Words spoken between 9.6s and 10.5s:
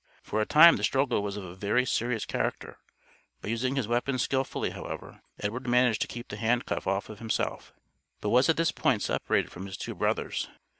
his two brothers.